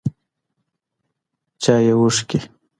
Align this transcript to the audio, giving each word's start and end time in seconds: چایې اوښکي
چایې 1.63 1.93
اوښکي 1.99 2.39